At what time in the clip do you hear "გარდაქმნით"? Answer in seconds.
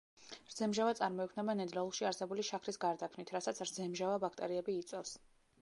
2.89-3.37